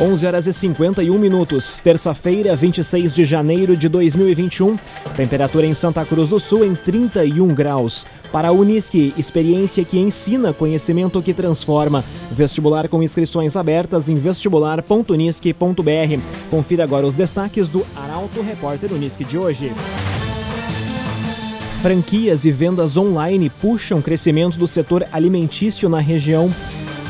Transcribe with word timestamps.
11 0.00 0.26
horas 0.26 0.46
e 0.46 0.52
51 0.52 1.18
minutos, 1.18 1.80
terça-feira, 1.80 2.54
26 2.54 3.12
de 3.12 3.24
janeiro 3.24 3.76
de 3.76 3.88
2021. 3.88 4.76
Temperatura 5.16 5.66
em 5.66 5.74
Santa 5.74 6.04
Cruz 6.04 6.28
do 6.28 6.38
Sul 6.38 6.64
em 6.64 6.72
31 6.72 7.48
graus. 7.48 8.06
Para 8.30 8.46
a 8.48 8.52
Unisque, 8.52 9.12
experiência 9.16 9.84
que 9.84 9.98
ensina, 9.98 10.52
conhecimento 10.52 11.20
que 11.20 11.34
transforma. 11.34 12.04
Vestibular 12.30 12.88
com 12.88 13.02
inscrições 13.02 13.56
abertas 13.56 14.08
em 14.08 14.14
vestibular.unisque.br. 14.14 16.20
Confira 16.48 16.84
agora 16.84 17.04
os 17.04 17.14
destaques 17.14 17.68
do 17.68 17.84
Arauto 17.96 18.40
Repórter 18.40 18.92
Unisque 18.92 19.24
de 19.24 19.36
hoje. 19.36 19.72
Franquias 21.82 22.44
e 22.44 22.52
vendas 22.52 22.96
online 22.96 23.50
puxam 23.50 24.00
crescimento 24.00 24.58
do 24.58 24.68
setor 24.68 25.04
alimentício 25.10 25.88
na 25.88 25.98
região. 25.98 26.54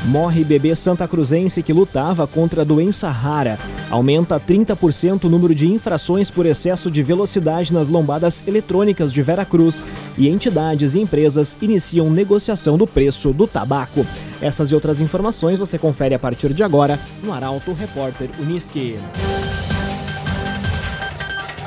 Morre 0.05 0.45
bebê 0.45 0.75
santa 0.75 1.09
cruzense 1.09 1.63
que 1.63 1.73
lutava 1.73 2.27
contra 2.27 2.63
a 2.63 2.65
doença 2.65 3.09
rara. 3.11 3.59
Aumenta 3.91 4.39
30% 4.39 5.25
o 5.25 5.29
número 5.29 5.55
de 5.55 5.67
infrações 5.67 6.31
por 6.31 6.47
excesso 6.47 6.91
de 6.91 7.03
velocidade 7.03 7.73
nas 7.73 7.89
lombadas 7.89 8.43
eletrônicas 8.47 9.13
de 9.13 9.23
Vera 9.23 9.45
Cruz. 9.45 9.85
E 10.17 10.29
entidades 10.29 10.95
e 10.95 11.01
empresas 11.01 11.59
iniciam 11.61 12.11
negociação 12.11 12.79
do 12.79 12.87
preço 12.87 13.33
do 13.33 13.47
tabaco. 13.47 14.07
Essas 14.41 14.71
e 14.71 14.75
outras 14.75 15.01
informações 15.01 15.59
você 15.59 15.79
confere 15.79 16.15
a 16.15 16.19
partir 16.19 16.53
de 16.53 16.63
agora 16.63 16.99
no 17.23 17.33
Arauto 17.33 17.73
Repórter 17.73 18.31
Uniski. 18.39 18.97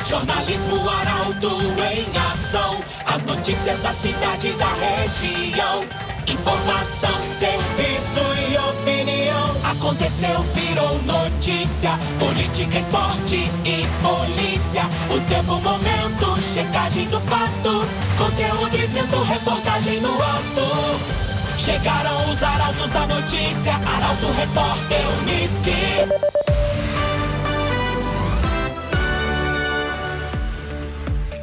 Jornalismo 0.05 0.89
Arauto 0.89 1.47
em 1.93 2.17
ação. 2.31 2.79
As 3.05 3.23
notícias 3.25 3.79
da 3.79 3.91
cidade 3.91 4.47
e 4.47 4.53
da 4.53 4.73
região. 4.73 5.85
Informação, 6.27 7.23
serviço 7.23 7.90
e 8.19 8.57
opinião. 8.57 9.55
Aconteceu, 9.63 10.43
virou 10.53 11.01
notícia. 11.03 11.91
Política, 12.19 12.79
esporte 12.79 13.49
e 13.65 13.85
polícia. 14.01 14.83
O 15.09 15.19
tempo, 15.29 15.59
momento, 15.61 16.41
checagem 16.41 17.07
do 17.07 17.19
fato. 17.21 17.85
Conteúdo 18.17 18.77
dizendo, 18.77 19.23
reportagem 19.23 20.01
no 20.01 20.13
ato. 20.13 21.57
Chegaram 21.57 22.31
os 22.31 22.41
arautos 22.41 22.89
da 22.91 23.07
notícia. 23.07 23.73
Arauto, 23.73 24.27
repórter, 24.37 25.01
Uniski. 25.21 26.31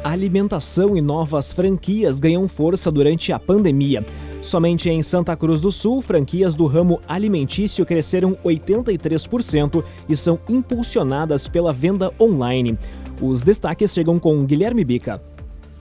alimentação 0.01 0.97
e 0.97 1.01
novas 1.01 1.53
franquias 1.53 2.19
ganham 2.19 2.47
força 2.47 2.91
durante 2.91 3.31
a 3.31 3.39
pandemia. 3.39 4.03
Somente 4.49 4.89
em 4.89 5.03
Santa 5.03 5.37
Cruz 5.37 5.61
do 5.61 5.71
Sul, 5.71 6.01
franquias 6.01 6.55
do 6.55 6.65
ramo 6.65 6.99
alimentício 7.07 7.85
cresceram 7.85 8.35
83% 8.43 9.83
e 10.09 10.15
são 10.15 10.39
impulsionadas 10.49 11.47
pela 11.47 11.71
venda 11.71 12.11
online. 12.19 12.75
Os 13.21 13.43
destaques 13.43 13.93
chegam 13.93 14.17
com 14.17 14.43
Guilherme 14.45 14.83
Bica. 14.83 15.21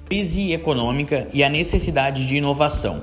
Crise 0.04 0.52
econômica 0.52 1.28
e 1.32 1.42
a 1.42 1.48
necessidade 1.48 2.26
de 2.26 2.36
inovação. 2.36 3.00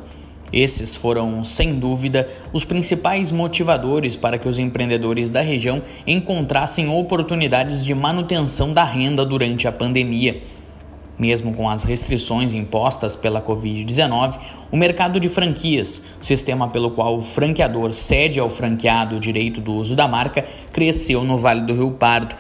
Esses 0.54 0.96
foram, 0.96 1.44
sem 1.44 1.80
dúvida, 1.80 2.30
os 2.54 2.64
principais 2.64 3.32
motivadores 3.32 4.16
para 4.16 4.38
que 4.38 4.48
os 4.48 4.60
empreendedores 4.60 5.32
da 5.32 5.42
região 5.42 5.82
encontrassem 6.06 6.88
oportunidades 6.88 7.84
de 7.84 7.96
manutenção 7.96 8.72
da 8.72 8.84
renda 8.84 9.26
durante 9.26 9.68
a 9.68 9.72
pandemia. 9.72 10.44
Mesmo 11.18 11.54
com 11.54 11.70
as 11.70 11.84
restrições 11.84 12.54
impostas 12.54 13.16
pela 13.16 13.42
Covid-19, 13.42 14.38
o 14.70 14.76
mercado 14.76 15.20
de 15.20 15.30
franquias, 15.30 16.02
sistema 16.20 16.68
pelo 16.68 16.92
qual 16.92 17.18
o 17.18 17.22
franqueador 17.22 17.94
cede 17.94 18.40
ao 18.40 18.50
franqueado 18.50 19.16
o 19.16 19.20
direito 19.20 19.62
do 19.62 19.74
uso 19.74 19.96
da 19.96 20.08
marca, 20.08 20.46
cresceu 20.74 21.24
no 21.24 21.38
Vale 21.38 21.62
do 21.62 21.74
Rio 21.74 21.92
Pardo. 21.92 22.36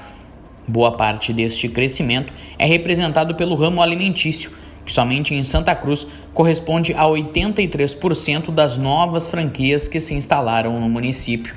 Boa 0.67 0.91
parte 0.91 1.31
deste 1.31 1.69
crescimento 1.69 2.33
é 2.57 2.65
representado 2.65 3.35
pelo 3.35 3.55
ramo 3.55 3.81
alimentício, 3.81 4.51
que 4.85 4.91
somente 4.91 5.33
em 5.33 5.41
Santa 5.41 5.73
Cruz 5.73 6.05
corresponde 6.33 6.93
a 6.93 7.03
83% 7.03 8.51
das 8.51 8.77
novas 8.77 9.29
franquias 9.29 9.87
que 9.87 9.99
se 9.99 10.13
instalaram 10.13 10.79
no 10.79 10.89
município. 10.89 11.55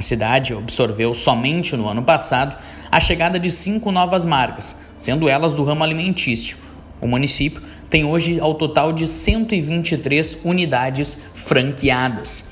A 0.00 0.02
cidade 0.02 0.54
absorveu 0.54 1.12
somente 1.12 1.76
no 1.76 1.86
ano 1.86 2.02
passado 2.02 2.56
a 2.90 2.98
chegada 2.98 3.38
de 3.38 3.50
cinco 3.50 3.92
novas 3.92 4.24
marcas, 4.24 4.74
sendo 4.98 5.28
elas 5.28 5.52
do 5.52 5.62
ramo 5.62 5.84
alimentício. 5.84 6.56
O 7.02 7.06
município 7.06 7.60
tem 7.90 8.02
hoje 8.02 8.40
ao 8.40 8.54
total 8.54 8.94
de 8.94 9.06
123 9.06 10.38
unidades 10.42 11.18
franqueadas. 11.34 12.46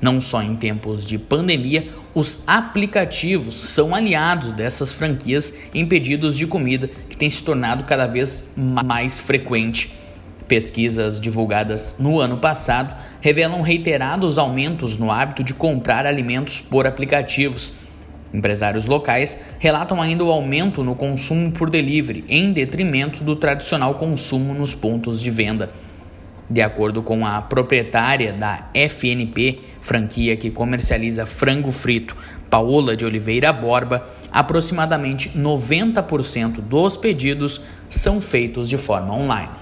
Não 0.00 0.20
só 0.20 0.42
em 0.42 0.56
tempos 0.56 1.06
de 1.06 1.16
pandemia, 1.16 1.86
os 2.12 2.40
aplicativos 2.44 3.54
são 3.70 3.94
aliados 3.94 4.50
dessas 4.50 4.92
franquias 4.92 5.54
em 5.72 5.86
pedidos 5.86 6.36
de 6.36 6.44
comida 6.44 6.88
que 6.88 7.16
tem 7.16 7.30
se 7.30 7.44
tornado 7.44 7.84
cada 7.84 8.08
vez 8.08 8.52
mais 8.56 9.16
frequente. 9.20 9.92
Pesquisas 10.50 11.20
divulgadas 11.20 11.94
no 12.00 12.18
ano 12.18 12.38
passado 12.38 12.92
revelam 13.20 13.62
reiterados 13.62 14.36
aumentos 14.36 14.96
no 14.96 15.12
hábito 15.12 15.44
de 15.44 15.54
comprar 15.54 16.04
alimentos 16.04 16.60
por 16.60 16.88
aplicativos. 16.88 17.72
Empresários 18.34 18.86
locais 18.86 19.40
relatam 19.60 20.02
ainda 20.02 20.24
o 20.24 20.32
aumento 20.32 20.82
no 20.82 20.96
consumo 20.96 21.52
por 21.52 21.70
delivery, 21.70 22.24
em 22.28 22.52
detrimento 22.52 23.22
do 23.22 23.36
tradicional 23.36 23.94
consumo 23.94 24.52
nos 24.52 24.74
pontos 24.74 25.20
de 25.20 25.30
venda. 25.30 25.70
De 26.50 26.60
acordo 26.60 27.00
com 27.00 27.24
a 27.24 27.40
proprietária 27.42 28.32
da 28.32 28.70
FNP, 28.74 29.60
franquia 29.80 30.36
que 30.36 30.50
comercializa 30.50 31.26
frango 31.26 31.70
frito, 31.70 32.16
Paola 32.50 32.96
de 32.96 33.04
Oliveira 33.04 33.52
Borba, 33.52 34.04
aproximadamente 34.32 35.30
90% 35.30 36.54
dos 36.60 36.96
pedidos 36.96 37.60
são 37.88 38.20
feitos 38.20 38.68
de 38.68 38.76
forma 38.76 39.14
online. 39.14 39.59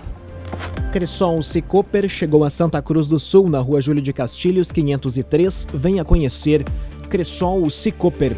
Cressol 0.92 1.42
Cicoper 1.42 2.08
chegou 2.08 2.44
a 2.44 2.50
Santa 2.50 2.80
Cruz 2.80 3.06
do 3.06 3.18
Sul, 3.18 3.48
na 3.48 3.58
rua 3.58 3.80
Júlio 3.80 4.02
de 4.02 4.12
Castilhos, 4.12 4.72
503. 4.72 5.66
Venha 5.74 6.04
conhecer 6.04 6.64
Cressol 7.08 7.68
Cicoper. 7.70 8.32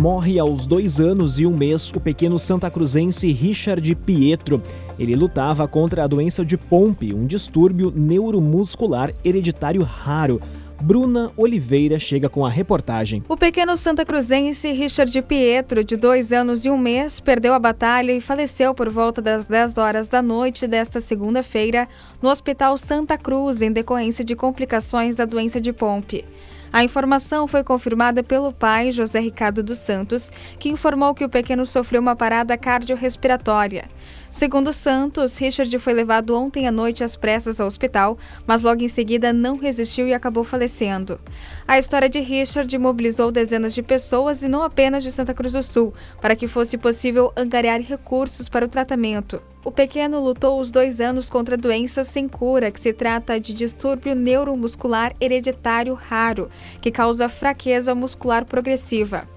Morre 0.00 0.38
aos 0.38 0.66
dois 0.66 1.00
anos 1.00 1.40
e 1.40 1.46
um 1.46 1.56
mês 1.56 1.90
o 1.94 1.98
pequeno 1.98 2.38
santa 2.38 2.70
cruzense 2.70 3.32
Richard 3.32 3.94
Pietro. 3.94 4.62
Ele 4.98 5.16
lutava 5.16 5.66
contra 5.66 6.04
a 6.04 6.06
doença 6.06 6.44
de 6.44 6.58
Pompe, 6.58 7.14
um 7.14 7.26
distúrbio 7.26 7.90
neuromuscular 7.96 9.10
hereditário 9.24 9.82
raro. 9.82 10.40
Bruna 10.80 11.32
Oliveira 11.36 11.98
chega 11.98 12.28
com 12.28 12.46
a 12.46 12.48
reportagem. 12.48 13.22
O 13.28 13.36
pequeno 13.36 13.76
Santa 13.76 14.04
Cruzense 14.04 14.70
Richard 14.72 15.20
Pietro, 15.22 15.82
de 15.82 15.96
dois 15.96 16.32
anos 16.32 16.64
e 16.64 16.70
um 16.70 16.78
mês, 16.78 17.18
perdeu 17.18 17.52
a 17.52 17.58
batalha 17.58 18.12
e 18.12 18.20
faleceu 18.20 18.74
por 18.74 18.88
volta 18.88 19.20
das 19.20 19.46
10 19.46 19.76
horas 19.76 20.08
da 20.08 20.22
noite 20.22 20.66
desta 20.66 21.00
segunda-feira 21.00 21.88
no 22.22 22.30
Hospital 22.30 22.78
Santa 22.78 23.18
Cruz, 23.18 23.60
em 23.60 23.72
decorrência 23.72 24.24
de 24.24 24.36
complicações 24.36 25.16
da 25.16 25.24
doença 25.24 25.60
de 25.60 25.72
Pompe. 25.72 26.24
A 26.72 26.84
informação 26.84 27.48
foi 27.48 27.64
confirmada 27.64 28.22
pelo 28.22 28.52
pai, 28.52 28.92
José 28.92 29.20
Ricardo 29.20 29.62
dos 29.62 29.78
Santos, 29.78 30.30
que 30.58 30.68
informou 30.68 31.14
que 31.14 31.24
o 31.24 31.28
pequeno 31.28 31.64
sofreu 31.64 32.00
uma 32.00 32.14
parada 32.14 32.56
cardiorrespiratória. 32.58 33.86
Segundo 34.30 34.74
Santos, 34.74 35.38
Richard 35.38 35.78
foi 35.78 35.94
levado 35.94 36.36
ontem 36.36 36.68
à 36.68 36.72
noite 36.72 37.02
às 37.02 37.16
pressas 37.16 37.58
ao 37.58 37.66
hospital, 37.66 38.18
mas 38.46 38.62
logo 38.62 38.82
em 38.82 38.88
seguida 38.88 39.32
não 39.32 39.56
resistiu 39.56 40.06
e 40.06 40.12
acabou 40.12 40.44
falecendo. 40.44 41.18
A 41.66 41.78
história 41.78 42.10
de 42.10 42.20
Richard 42.20 42.76
mobilizou 42.76 43.32
dezenas 43.32 43.74
de 43.74 43.82
pessoas 43.82 44.42
e 44.42 44.48
não 44.48 44.62
apenas 44.62 45.02
de 45.02 45.10
Santa 45.10 45.32
Cruz 45.32 45.54
do 45.54 45.62
Sul, 45.62 45.94
para 46.20 46.36
que 46.36 46.46
fosse 46.46 46.76
possível 46.76 47.32
angariar 47.34 47.80
recursos 47.80 48.50
para 48.50 48.66
o 48.66 48.68
tratamento. 48.68 49.42
O 49.64 49.72
pequeno 49.72 50.20
lutou 50.20 50.60
os 50.60 50.70
dois 50.70 51.00
anos 51.00 51.28
contra 51.28 51.56
doenças 51.56 52.06
sem 52.06 52.28
cura, 52.28 52.70
que 52.70 52.80
se 52.80 52.92
trata 52.92 53.40
de 53.40 53.52
distúrbio 53.52 54.14
neuromuscular 54.14 55.14
hereditário 55.20 55.94
raro, 55.94 56.48
que 56.80 56.90
causa 56.90 57.28
fraqueza 57.28 57.94
muscular 57.94 58.44
progressiva. 58.44 59.28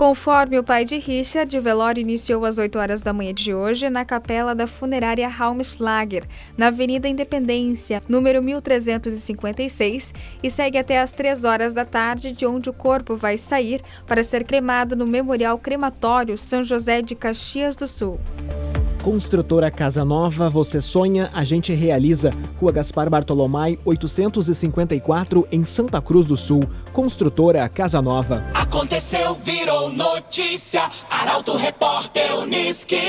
Conforme 0.00 0.58
o 0.58 0.64
pai 0.64 0.86
de 0.86 0.96
Richard, 0.96 1.58
o 1.58 1.60
velório 1.60 2.00
iniciou 2.00 2.46
às 2.46 2.56
8 2.56 2.78
horas 2.78 3.02
da 3.02 3.12
manhã 3.12 3.34
de 3.34 3.52
hoje 3.52 3.90
na 3.90 4.02
capela 4.02 4.54
da 4.54 4.66
funerária 4.66 5.28
Raumschlager, 5.28 6.24
na 6.56 6.68
Avenida 6.68 7.06
Independência, 7.06 8.00
número 8.08 8.42
1356, 8.42 10.14
e 10.42 10.50
segue 10.50 10.78
até 10.78 11.00
às 11.00 11.12
3 11.12 11.44
horas 11.44 11.74
da 11.74 11.84
tarde, 11.84 12.32
de 12.32 12.46
onde 12.46 12.70
o 12.70 12.72
corpo 12.72 13.14
vai 13.14 13.36
sair 13.36 13.82
para 14.06 14.24
ser 14.24 14.44
cremado 14.44 14.96
no 14.96 15.06
Memorial 15.06 15.58
Crematório 15.58 16.38
São 16.38 16.64
José 16.64 17.02
de 17.02 17.14
Caxias 17.14 17.76
do 17.76 17.86
Sul. 17.86 18.18
Construtora 19.02 19.70
Casa 19.70 20.04
Nova, 20.04 20.50
você 20.50 20.78
sonha, 20.78 21.30
a 21.32 21.42
gente 21.42 21.72
realiza. 21.72 22.34
Rua 22.60 22.70
Gaspar 22.70 23.08
Bartolomai, 23.08 23.78
854, 23.82 25.48
em 25.50 25.64
Santa 25.64 26.02
Cruz 26.02 26.26
do 26.26 26.36
Sul. 26.36 26.64
Construtora 26.92 27.66
Casa 27.70 28.02
Nova. 28.02 28.44
Aconteceu, 28.52 29.34
virou 29.42 29.90
notícia. 29.90 30.82
Arauto 31.08 31.56
Repórter 31.56 32.36
Uniski. 32.40 33.00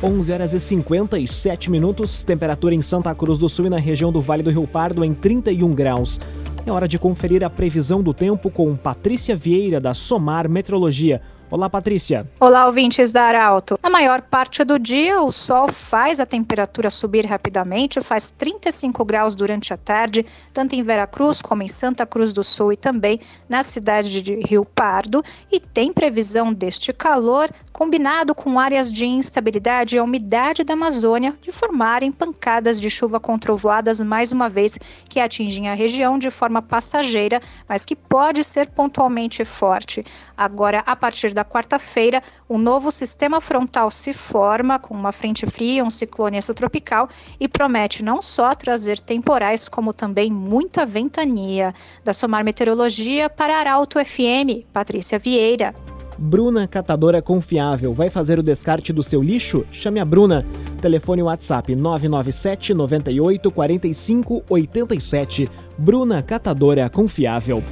11 0.00 0.32
horas 0.32 0.54
e 0.54 0.60
57 0.60 1.72
minutos, 1.72 2.22
temperatura 2.22 2.72
em 2.72 2.80
Santa 2.80 3.12
Cruz 3.16 3.36
do 3.36 3.48
Sul 3.48 3.66
e 3.66 3.70
na 3.70 3.78
região 3.78 4.12
do 4.12 4.20
Vale 4.20 4.44
do 4.44 4.50
Rio 4.50 4.64
Pardo 4.64 5.04
em 5.04 5.12
31 5.12 5.74
graus. 5.74 6.20
É 6.68 6.70
hora 6.70 6.86
de 6.86 6.98
conferir 6.98 7.42
a 7.42 7.48
previsão 7.48 8.02
do 8.02 8.12
tempo 8.12 8.50
com 8.50 8.76
Patrícia 8.76 9.34
Vieira 9.34 9.80
da 9.80 9.94
Somar 9.94 10.50
Metrologia. 10.50 11.22
Olá, 11.50 11.70
Patrícia. 11.70 12.30
Olá, 12.38 12.66
ouvintes 12.66 13.10
da 13.10 13.22
Arauto. 13.22 13.80
Na 13.82 13.88
maior 13.88 14.20
parte 14.20 14.62
do 14.64 14.78
dia, 14.78 15.22
o 15.22 15.32
sol 15.32 15.72
faz 15.72 16.20
a 16.20 16.26
temperatura 16.26 16.90
subir 16.90 17.24
rapidamente, 17.24 18.02
faz 18.02 18.30
35 18.30 19.02
graus 19.02 19.34
durante 19.34 19.72
a 19.72 19.76
tarde, 19.78 20.26
tanto 20.52 20.74
em 20.74 20.82
Veracruz 20.82 21.40
como 21.40 21.62
em 21.62 21.68
Santa 21.68 22.04
Cruz 22.04 22.34
do 22.34 22.44
Sul 22.44 22.74
e 22.74 22.76
também 22.76 23.18
na 23.48 23.62
cidade 23.62 24.20
de 24.20 24.34
Rio 24.42 24.62
Pardo, 24.62 25.24
e 25.50 25.58
tem 25.58 25.90
previsão 25.90 26.52
deste 26.52 26.92
calor 26.92 27.48
combinado 27.72 28.34
com 28.34 28.58
áreas 28.58 28.92
de 28.92 29.06
instabilidade 29.06 29.96
e 29.96 30.00
umidade 30.00 30.64
da 30.64 30.74
Amazônia 30.74 31.34
de 31.40 31.50
formarem 31.50 32.12
pancadas 32.12 32.78
de 32.78 32.90
chuva 32.90 33.18
com 33.18 33.38
trovoadas 33.38 34.02
mais 34.02 34.32
uma 34.32 34.50
vez 34.50 34.78
que 35.08 35.18
atingem 35.18 35.70
a 35.70 35.74
região 35.74 36.18
de 36.18 36.28
forma 36.28 36.60
passageira, 36.60 37.40
mas 37.66 37.86
que 37.86 37.96
pode 37.96 38.44
ser 38.44 38.66
pontualmente 38.66 39.44
forte. 39.46 40.04
Agora, 40.36 40.82
a 40.84 40.94
partir 40.94 41.32
da 41.38 41.44
quarta-feira, 41.44 42.20
um 42.50 42.58
novo 42.58 42.90
sistema 42.90 43.40
frontal 43.40 43.90
se 43.90 44.12
forma 44.12 44.76
com 44.76 44.92
uma 44.92 45.12
frente 45.12 45.46
fria, 45.46 45.84
um 45.84 45.90
ciclone 45.90 46.36
extratropical 46.36 47.08
e 47.38 47.46
promete 47.46 48.02
não 48.02 48.20
só 48.20 48.52
trazer 48.56 48.98
temporais, 48.98 49.68
como 49.68 49.94
também 49.94 50.32
muita 50.32 50.84
ventania. 50.84 51.72
Da 52.04 52.12
Somar 52.12 52.44
Meteorologia 52.44 53.30
para 53.30 53.56
Arauto 53.56 54.04
FM, 54.04 54.66
Patrícia 54.72 55.16
Vieira. 55.16 55.72
Bruna 56.18 56.66
Catadora 56.66 57.22
Confiável. 57.22 57.94
Vai 57.94 58.10
fazer 58.10 58.40
o 58.40 58.42
descarte 58.42 58.92
do 58.92 59.04
seu 59.04 59.22
lixo? 59.22 59.64
Chame 59.70 60.00
a 60.00 60.04
Bruna. 60.04 60.44
Telefone 60.82 61.22
WhatsApp 61.22 61.76
997 61.76 62.74
98 62.74 63.48
45 63.52 64.44
87. 64.48 65.48
Bruna 65.78 66.20
Catadora 66.20 66.90
Confiável. 66.90 67.62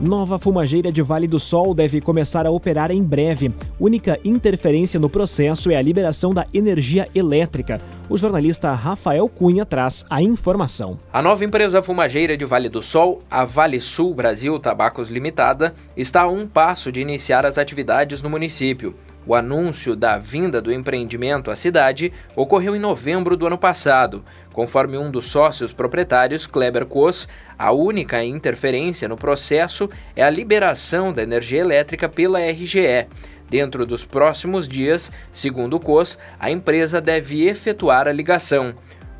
Nova 0.00 0.38
fumageira 0.38 0.90
de 0.90 1.02
Vale 1.02 1.28
do 1.28 1.38
Sol 1.38 1.74
deve 1.74 2.00
começar 2.00 2.46
a 2.46 2.50
operar 2.50 2.90
em 2.90 3.02
breve. 3.02 3.52
Única 3.78 4.18
interferência 4.24 4.98
no 4.98 5.10
processo 5.10 5.70
é 5.70 5.76
a 5.76 5.82
liberação 5.82 6.32
da 6.32 6.46
energia 6.54 7.06
elétrica. 7.14 7.78
O 8.08 8.16
jornalista 8.16 8.72
Rafael 8.72 9.28
Cunha 9.28 9.66
traz 9.66 10.06
a 10.08 10.22
informação. 10.22 10.96
A 11.12 11.20
nova 11.20 11.44
empresa 11.44 11.82
fumageira 11.82 12.34
de 12.34 12.46
Vale 12.46 12.70
do 12.70 12.80
Sol, 12.80 13.20
a 13.30 13.44
Vale 13.44 13.78
Sul 13.78 14.14
Brasil 14.14 14.58
Tabacos 14.58 15.10
Limitada, 15.10 15.74
está 15.94 16.22
a 16.22 16.28
um 16.28 16.46
passo 16.46 16.90
de 16.90 17.02
iniciar 17.02 17.44
as 17.44 17.58
atividades 17.58 18.22
no 18.22 18.30
município. 18.30 18.94
O 19.30 19.34
anúncio 19.36 19.94
da 19.94 20.18
vinda 20.18 20.60
do 20.60 20.72
empreendimento 20.72 21.52
à 21.52 21.54
cidade 21.54 22.12
ocorreu 22.34 22.74
em 22.74 22.80
novembro 22.80 23.36
do 23.36 23.46
ano 23.46 23.56
passado. 23.56 24.24
Conforme 24.52 24.98
um 24.98 25.08
dos 25.08 25.26
sócios 25.26 25.72
proprietários, 25.72 26.48
Kleber 26.48 26.84
Kos, 26.84 27.28
a 27.56 27.70
única 27.70 28.24
interferência 28.24 29.06
no 29.06 29.16
processo 29.16 29.88
é 30.16 30.24
a 30.24 30.30
liberação 30.30 31.12
da 31.12 31.22
energia 31.22 31.60
elétrica 31.60 32.08
pela 32.08 32.40
RGE. 32.40 33.06
Dentro 33.48 33.86
dos 33.86 34.04
próximos 34.04 34.66
dias, 34.66 35.12
segundo 35.32 35.76
o 35.76 35.80
COS, 35.80 36.18
a 36.36 36.50
empresa 36.50 37.00
deve 37.00 37.46
efetuar 37.46 38.08
a 38.08 38.12
ligação. 38.12 38.74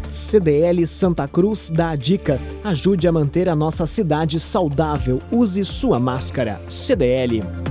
CDL 0.09 0.87
Santa 0.87 1.27
Cruz 1.27 1.69
dá 1.69 1.89
a 1.89 1.95
dica: 1.97 2.39
ajude 2.63 3.09
a 3.09 3.11
manter 3.11 3.49
a 3.49 3.55
nossa 3.55 3.85
cidade 3.85 4.39
saudável. 4.39 5.21
Use 5.29 5.65
sua 5.65 5.99
máscara. 5.99 6.61
CDL. 6.69 7.70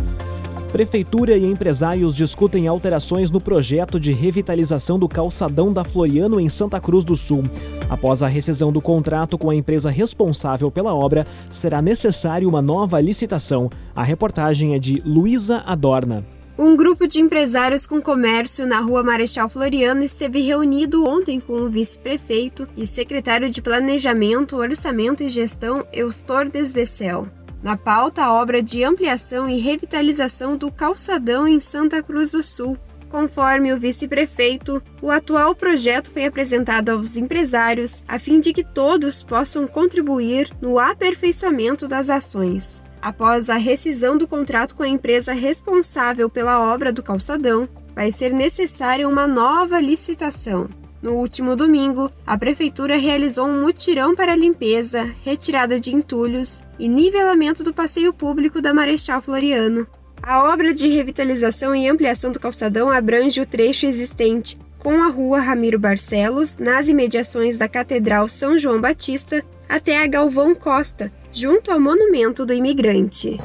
Prefeitura 0.73 1.37
e 1.37 1.45
empresários 1.45 2.15
discutem 2.15 2.69
alterações 2.69 3.29
no 3.29 3.41
projeto 3.41 3.99
de 3.99 4.13
revitalização 4.13 5.01
do 5.01 5.09
calçadão 5.09 5.73
da 5.73 5.83
Floriano 5.83 6.39
em 6.39 6.49
Santa 6.49 6.81
Cruz 6.81 7.03
do 7.03 7.17
Sul. 7.17 7.45
Após 7.89 8.23
a 8.23 8.29
rescisão 8.29 8.73
do 8.73 8.81
contrato 8.81 9.37
com 9.37 9.51
a 9.51 9.55
empresa 9.55 9.91
responsável 9.91 10.71
pela 10.71 10.95
obra, 10.95 11.27
será 11.51 11.83
necessária 11.83 12.49
uma 12.49 12.63
nova 12.63 13.01
licitação. 13.01 13.69
A 13.97 14.05
reportagem 14.05 14.75
é 14.75 14.79
de 14.79 15.03
Luísa 15.05 15.59
Adorna. 15.67 16.25
Um 16.57 16.77
grupo 16.77 17.07
de 17.07 17.21
empresários 17.21 17.87
com 17.87 18.01
comércio 18.01 18.67
na 18.67 18.81
rua 18.81 19.03
Marechal 19.03 19.49
Floriano 19.49 20.05
esteve 20.05 20.41
reunido 20.41 21.05
ontem 21.05 21.41
com 21.41 21.55
o 21.55 21.71
vice-prefeito 21.71 22.69
e 22.77 22.87
secretário 22.87 23.51
de 23.51 23.61
Planejamento, 23.61 24.57
Orçamento 24.57 25.23
e 25.23 25.31
Gestão, 25.31 25.85
Eustor 25.93 26.49
Desvecel. 26.49 27.27
Na 27.63 27.77
pauta, 27.77 28.23
a 28.23 28.33
obra 28.33 28.63
de 28.63 28.83
ampliação 28.83 29.49
e 29.49 29.59
revitalização 29.59 30.57
do 30.57 30.71
calçadão 30.71 31.47
em 31.47 31.61
Santa 31.61 32.03
Cruz 32.03 32.33
do 32.33 32.43
Sul. 32.43 32.79
Conforme 33.11 33.73
o 33.73 33.79
vice-prefeito, 33.79 34.83
o 35.03 35.11
atual 35.11 35.55
projeto 35.55 36.11
foi 36.11 36.25
apresentado 36.25 36.91
aos 36.91 37.17
empresários 37.17 38.05
a 38.09 38.19
fim 38.19 38.41
de 38.41 38.53
que 38.53 38.65
todos 38.65 39.23
possam 39.23 39.67
contribuir 39.67 40.51
no 40.61 40.79
aperfeiçoamento 40.79 41.89
das 41.89 42.09
ações. 42.09 42.83
Após 43.03 43.51
a 43.51 43.57
rescisão 43.57 44.17
do 44.17 44.29
contrato 44.29 44.75
com 44.75 44.83
a 44.83 44.89
empresa 44.89 45.33
responsável 45.33 46.31
pela 46.31 46.73
obra 46.73 46.93
do 46.93 47.03
calçadão, 47.03 47.69
vai 47.95 48.13
ser 48.13 48.33
necessária 48.33 49.09
uma 49.09 49.27
nova 49.27 49.81
licitação. 49.81 50.69
No 51.03 51.13
último 51.13 51.57
domingo, 51.57 52.11
a 52.27 52.37
Prefeitura 52.37 52.99
realizou 52.99 53.47
um 53.47 53.63
mutirão 53.63 54.15
para 54.15 54.37
limpeza, 54.37 55.11
retirada 55.25 55.81
de 55.81 55.95
entulhos 55.95 56.61
e 56.79 56.89
nivelamento 56.89 57.65
do 57.65 57.73
passeio 57.73 58.13
público 58.13 58.61
da 58.61 58.75
Marechal 58.75 59.23
Floriano. 59.23 59.87
A 60.23 60.53
obra 60.53 60.75
de 60.75 60.89
revitalização 60.89 61.75
e 61.75 61.89
ampliação 61.89 62.31
do 62.31 62.39
calçadão 62.39 62.91
abrange 62.91 63.41
o 63.41 63.47
trecho 63.47 63.87
existente, 63.87 64.59
com 64.79 65.03
a 65.03 65.09
rua 65.09 65.41
Ramiro 65.41 65.79
Barcelos, 65.79 66.59
nas 66.59 66.89
imediações 66.89 67.57
da 67.57 67.67
Catedral 67.67 68.29
São 68.29 68.59
João 68.59 68.79
Batista, 68.79 69.43
até 69.67 70.03
a 70.03 70.07
Galvão 70.07 70.55
Costa, 70.55 71.11
junto 71.33 71.73
ao 71.73 71.81
Monumento 71.81 72.45
do 72.45 72.53
Imigrante. 72.53 73.39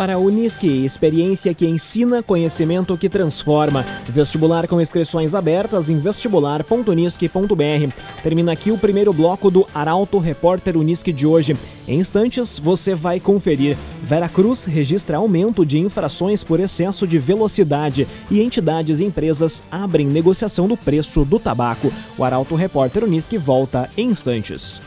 Para 0.00 0.14
a 0.14 0.18
Unisque, 0.18 0.66
experiência 0.66 1.52
que 1.52 1.66
ensina, 1.66 2.22
conhecimento 2.22 2.96
que 2.96 3.06
transforma. 3.06 3.84
Vestibular 4.08 4.66
com 4.66 4.80
inscrições 4.80 5.34
abertas 5.34 5.90
em 5.90 5.98
vestibular.unisque.br. 5.98 7.94
Termina 8.22 8.52
aqui 8.52 8.70
o 8.72 8.78
primeiro 8.78 9.12
bloco 9.12 9.50
do 9.50 9.68
Arauto 9.74 10.18
Repórter 10.18 10.78
Unisque 10.78 11.12
de 11.12 11.26
hoje. 11.26 11.54
Em 11.86 11.98
instantes, 11.98 12.58
você 12.58 12.94
vai 12.94 13.20
conferir. 13.20 13.76
Veracruz 14.02 14.64
registra 14.64 15.18
aumento 15.18 15.66
de 15.66 15.78
infrações 15.78 16.42
por 16.42 16.60
excesso 16.60 17.06
de 17.06 17.18
velocidade 17.18 18.08
e 18.30 18.40
entidades 18.40 19.00
e 19.00 19.04
empresas 19.04 19.62
abrem 19.70 20.06
negociação 20.06 20.66
do 20.66 20.78
preço 20.78 21.26
do 21.26 21.38
tabaco. 21.38 21.92
O 22.16 22.24
Arauto 22.24 22.54
Repórter 22.54 23.04
Unisque 23.04 23.36
volta 23.36 23.90
em 23.98 24.08
instantes. 24.08 24.80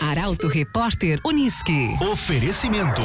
Arauto 0.00 0.46
Repórter 0.46 1.18
Unisque. 1.24 1.96
Oferecimento. 2.12 3.02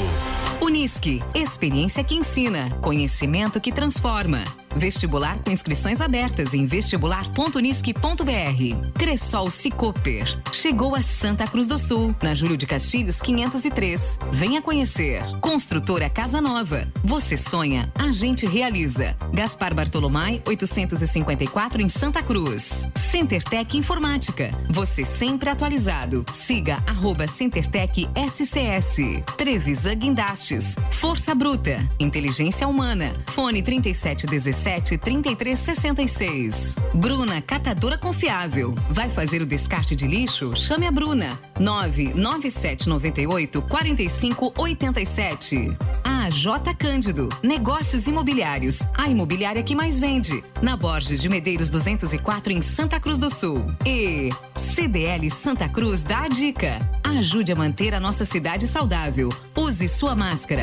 Unisque, 0.77 1.23
experiência 1.33 2.03
que 2.03 2.13
ensina, 2.13 2.69
conhecimento 2.83 3.59
que 3.59 3.71
transforma. 3.71 4.43
Vestibular 4.75 5.39
com 5.39 5.49
inscrições 5.49 6.01
abertas 6.01 6.53
em 6.53 6.67
vestibular.unisque.br. 6.67 8.91
Cressol 8.93 9.49
Cicoper. 9.49 10.39
Chegou 10.51 10.93
a 10.93 11.01
Santa 11.01 11.47
Cruz 11.47 11.65
do 11.65 11.79
Sul, 11.79 12.13
na 12.21 12.35
Júlio 12.35 12.55
de 12.55 12.67
Castilhos 12.67 13.19
503. 13.19 14.19
Venha 14.31 14.61
conhecer. 14.61 15.23
Construtora 15.41 16.11
Casa 16.11 16.39
Nova. 16.39 16.87
Você 17.03 17.35
sonha, 17.35 17.91
a 17.97 18.11
gente 18.11 18.45
realiza. 18.45 19.15
Gaspar 19.33 19.73
Bartolomai 19.73 20.43
854 20.47 21.81
em 21.81 21.89
Santa 21.89 22.21
Cruz. 22.21 22.87
CenterTech 23.09 23.75
Informática. 23.75 24.51
Você 24.69 25.03
sempre 25.03 25.49
atualizado. 25.49 26.23
Siga 26.31 26.75
arroba 26.85 27.25
CenterTech 27.25 28.07
SCS. 28.15 29.23
Trevisan 29.37 29.95
Guindastes 29.95 30.66
Força 30.91 31.35
Bruta. 31.35 31.87
Inteligência 31.99 32.67
Humana. 32.67 33.13
Fone 33.27 33.61
3717 33.61 34.97
3366. 34.97 36.75
Bruna 36.93 37.41
Catadora 37.41 37.97
Confiável. 37.97 38.73
Vai 38.89 39.09
fazer 39.09 39.41
o 39.41 39.45
descarte 39.45 39.95
de 39.95 40.07
lixo? 40.07 40.55
Chame 40.55 40.87
a 40.87 40.91
Bruna. 40.91 41.37
99798 41.59 43.61
4587. 43.61 45.77
A 46.03 46.29
J 46.29 46.73
Cândido. 46.73 47.29
Negócios 47.43 48.07
imobiliários. 48.07 48.81
A 48.93 49.09
imobiliária 49.09 49.61
que 49.61 49.75
mais 49.75 49.99
vende. 49.99 50.43
Na 50.61 50.75
Borges 50.75 51.21
de 51.21 51.29
Medeiros 51.29 51.69
204 51.69 52.51
em 52.51 52.61
Santa 52.61 52.99
Cruz 52.99 53.19
do 53.19 53.29
Sul. 53.29 53.71
E 53.85 54.29
CDL 54.55 55.29
Santa 55.29 55.69
Cruz 55.69 56.03
dá 56.03 56.23
a 56.23 56.27
dica. 56.27 56.79
Ajude 57.03 57.51
a 57.51 57.55
manter 57.55 57.93
a 57.93 57.99
nossa 57.99 58.25
cidade 58.25 58.67
saudável. 58.67 59.29
Use 59.55 59.87
sua 59.87 60.15
máscara. 60.15 60.56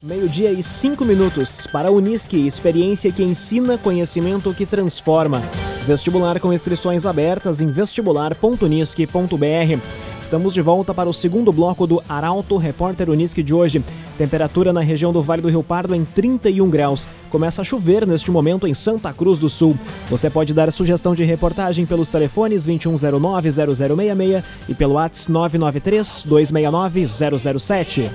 Meio-dia 0.00 0.50
e 0.50 0.62
cinco 0.62 1.04
minutos 1.04 1.66
para 1.66 1.88
a 1.88 1.92
Unisque, 1.92 2.46
experiência 2.46 3.12
que 3.12 3.22
ensina, 3.22 3.78
conhecimento 3.78 4.52
que 4.52 4.66
transforma. 4.66 5.40
Vestibular 5.86 6.40
com 6.40 6.52
inscrições 6.52 7.06
abertas 7.06 7.62
em 7.62 7.66
vestibular.unisque.br. 7.66 9.80
Estamos 10.20 10.54
de 10.54 10.60
volta 10.60 10.94
para 10.94 11.08
o 11.08 11.14
segundo 11.14 11.52
bloco 11.52 11.86
do 11.86 12.02
Arauto 12.08 12.56
Repórter 12.56 13.10
Unisque 13.10 13.42
de 13.42 13.52
hoje. 13.52 13.84
Temperatura 14.16 14.72
na 14.72 14.80
região 14.80 15.12
do 15.12 15.22
Vale 15.22 15.42
do 15.42 15.48
Rio 15.48 15.62
Pardo 15.62 15.94
em 15.94 16.04
31 16.04 16.68
graus. 16.68 17.06
Começa 17.30 17.62
a 17.62 17.64
chover 17.64 18.06
neste 18.06 18.30
momento 18.30 18.66
em 18.66 18.74
Santa 18.74 19.12
Cruz 19.12 19.38
do 19.38 19.48
Sul. 19.48 19.76
Você 20.10 20.28
pode 20.28 20.52
dar 20.52 20.70
sugestão 20.70 21.14
de 21.14 21.24
reportagem 21.24 21.86
pelos 21.86 22.08
telefones 22.08 22.66
2109-0066 22.66 24.42
e 24.68 24.74
pelo 24.74 24.94
WhatsApp 24.94 25.58
993-269-007. 25.58 28.10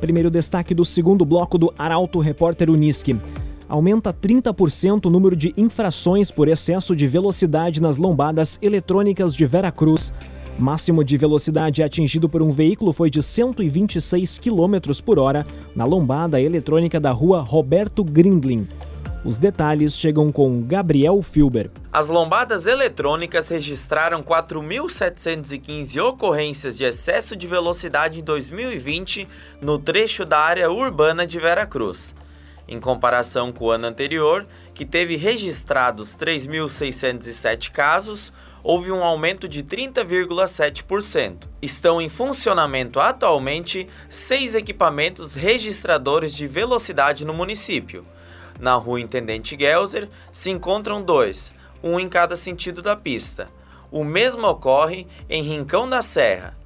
Primeiro 0.00 0.30
destaque 0.30 0.74
do 0.74 0.84
segundo 0.84 1.24
bloco 1.24 1.56
do 1.56 1.72
Arauto 1.78 2.18
Repórter 2.18 2.68
Unisque 2.68 3.18
aumenta 3.74 4.12
30% 4.12 5.06
o 5.06 5.10
número 5.10 5.34
de 5.34 5.52
infrações 5.56 6.30
por 6.30 6.46
excesso 6.46 6.94
de 6.94 7.08
velocidade 7.08 7.82
nas 7.82 7.96
lombadas 7.96 8.56
eletrônicas 8.62 9.34
de 9.34 9.44
Veracruz. 9.44 10.12
Máximo 10.56 11.02
de 11.02 11.16
velocidade 11.16 11.82
atingido 11.82 12.28
por 12.28 12.40
um 12.40 12.50
veículo 12.50 12.92
foi 12.92 13.10
de 13.10 13.20
126 13.20 14.38
km 14.38 15.02
por 15.04 15.18
hora 15.18 15.44
na 15.74 15.84
lombada 15.84 16.40
eletrônica 16.40 17.00
da 17.00 17.10
rua 17.10 17.40
Roberto 17.40 18.04
Grindlin. 18.04 18.64
Os 19.24 19.38
detalhes 19.38 19.94
chegam 19.94 20.30
com 20.30 20.62
Gabriel 20.62 21.20
Filber. 21.20 21.68
As 21.92 22.08
lombadas 22.08 22.68
eletrônicas 22.68 23.48
registraram 23.48 24.22
4.715 24.22 26.00
ocorrências 26.00 26.76
de 26.76 26.84
excesso 26.84 27.34
de 27.34 27.48
velocidade 27.48 28.20
em 28.20 28.22
2020 28.22 29.26
no 29.60 29.80
trecho 29.80 30.24
da 30.24 30.38
área 30.38 30.70
urbana 30.70 31.26
de 31.26 31.40
Veracruz 31.40 32.14
em 32.66 32.80
comparação 32.80 33.52
com 33.52 33.66
o 33.66 33.70
ano 33.70 33.86
anterior, 33.86 34.46
que 34.72 34.84
teve 34.84 35.16
registrados 35.16 36.16
3.607 36.16 37.70
casos, 37.70 38.32
houve 38.62 38.90
um 38.90 39.04
aumento 39.04 39.46
de 39.46 39.62
30,7%. 39.62 41.46
Estão 41.60 42.00
em 42.00 42.08
funcionamento 42.08 42.98
atualmente 42.98 43.86
seis 44.08 44.54
equipamentos 44.54 45.34
registradores 45.34 46.34
de 46.34 46.46
velocidade 46.46 47.26
no 47.26 47.34
município. 47.34 48.04
Na 48.58 48.74
rua 48.74 49.00
Intendente 49.00 49.56
Gelser 49.58 50.08
se 50.32 50.50
encontram 50.50 51.02
dois, 51.02 51.52
um 51.82 52.00
em 52.00 52.08
cada 52.08 52.36
sentido 52.36 52.80
da 52.80 52.96
pista. 52.96 53.48
O 53.90 54.02
mesmo 54.02 54.46
ocorre 54.46 55.06
em 55.28 55.42
Rincão 55.42 55.86
da 55.88 56.00
Serra. 56.00 56.56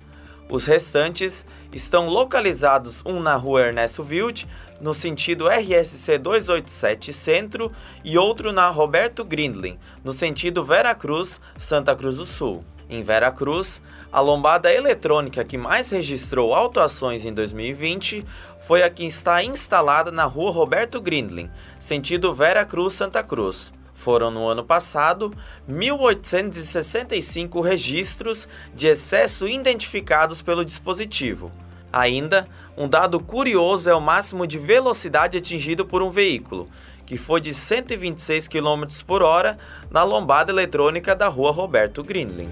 Os 0.50 0.64
restantes 0.64 1.44
estão 1.70 2.08
localizados 2.08 3.02
um 3.04 3.20
na 3.20 3.36
rua 3.36 3.66
Ernesto 3.66 4.02
Wild, 4.02 4.48
no 4.80 4.94
sentido 4.94 5.46
RSC 5.46 6.16
287 6.16 7.12
Centro, 7.12 7.70
e 8.02 8.16
outro 8.16 8.50
na 8.50 8.68
Roberto 8.70 9.24
Grindlin, 9.24 9.78
no 10.02 10.12
sentido 10.12 10.64
Vera 10.64 10.94
Cruz, 10.94 11.38
Santa 11.58 11.94
Cruz 11.94 12.16
do 12.16 12.24
Sul. 12.24 12.64
Em 12.88 13.02
Vera 13.02 13.30
Cruz, 13.30 13.82
a 14.10 14.20
lombada 14.20 14.72
eletrônica 14.72 15.44
que 15.44 15.58
mais 15.58 15.90
registrou 15.90 16.54
autuações 16.54 17.26
em 17.26 17.32
2020 17.34 18.24
foi 18.66 18.82
a 18.82 18.88
que 18.88 19.04
está 19.04 19.44
instalada 19.44 20.10
na 20.10 20.24
rua 20.24 20.50
Roberto 20.50 20.98
Grindlin, 20.98 21.50
sentido 21.78 22.32
Vera 22.32 22.64
Cruz, 22.64 22.94
Santa 22.94 23.22
Cruz. 23.22 23.74
Foram 23.98 24.30
no 24.30 24.46
ano 24.46 24.62
passado 24.62 25.34
1.865 25.68 27.60
registros 27.60 28.48
de 28.72 28.86
excesso 28.86 29.48
identificados 29.48 30.40
pelo 30.40 30.64
dispositivo. 30.64 31.50
Ainda, 31.92 32.46
um 32.76 32.86
dado 32.88 33.18
curioso 33.18 33.90
é 33.90 33.94
o 33.94 34.00
máximo 34.00 34.46
de 34.46 34.56
velocidade 34.56 35.36
atingido 35.36 35.84
por 35.84 36.00
um 36.00 36.10
veículo, 36.10 36.68
que 37.04 37.16
foi 37.16 37.40
de 37.40 37.52
126 37.52 38.46
km 38.46 38.84
por 39.04 39.20
hora 39.20 39.58
na 39.90 40.04
lombada 40.04 40.52
eletrônica 40.52 41.16
da 41.16 41.26
rua 41.26 41.50
Roberto 41.50 42.04
Grindlin. 42.04 42.48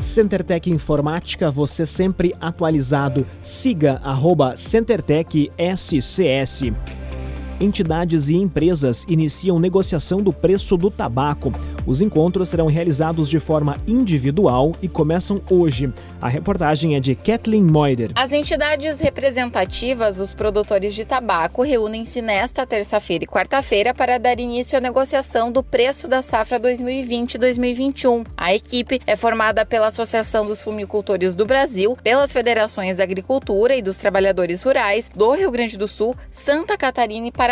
CenterTech 0.00 0.70
Informática, 0.70 1.50
você 1.50 1.84
sempre 1.84 2.32
atualizado. 2.40 3.26
Siga 3.42 4.00
arroba 4.04 4.56
CenterTech 4.56 5.50
SCS. 5.58 6.72
Entidades 7.60 8.28
e 8.30 8.36
empresas 8.36 9.06
iniciam 9.08 9.60
negociação 9.60 10.20
do 10.20 10.32
preço 10.32 10.76
do 10.76 10.90
tabaco. 10.90 11.52
Os 11.86 12.02
encontros 12.02 12.48
serão 12.48 12.66
realizados 12.66 13.30
de 13.30 13.38
forma 13.38 13.76
individual 13.86 14.72
e 14.82 14.88
começam 14.88 15.40
hoje. 15.48 15.92
A 16.20 16.28
reportagem 16.28 16.96
é 16.96 17.00
de 17.00 17.14
Kathleen 17.14 17.62
Moider. 17.62 18.10
As 18.14 18.32
entidades 18.32 18.98
representativas 18.98 20.16
dos 20.16 20.34
produtores 20.34 20.94
de 20.94 21.04
tabaco 21.04 21.62
reúnem-se 21.62 22.20
nesta 22.20 22.66
terça-feira 22.66 23.24
e 23.24 23.26
quarta-feira 23.26 23.94
para 23.94 24.18
dar 24.18 24.40
início 24.40 24.76
à 24.76 24.80
negociação 24.80 25.52
do 25.52 25.62
preço 25.62 26.08
da 26.08 26.22
safra 26.22 26.58
2020-2021. 26.58 28.26
A 28.36 28.52
equipe 28.52 29.00
é 29.06 29.14
formada 29.14 29.64
pela 29.64 29.88
Associação 29.88 30.44
dos 30.44 30.60
Fumicultores 30.60 31.34
do 31.34 31.46
Brasil, 31.46 31.96
pelas 32.02 32.32
Federações 32.32 32.96
da 32.96 33.04
Agricultura 33.04 33.76
e 33.76 33.82
dos 33.82 33.96
Trabalhadores 33.96 34.62
Rurais 34.62 35.10
do 35.14 35.32
Rio 35.32 35.50
Grande 35.50 35.76
do 35.76 35.86
Sul, 35.86 36.16
Santa 36.32 36.76
Catarina 36.76 37.28
e 37.28 37.32
Paraná, 37.32 37.43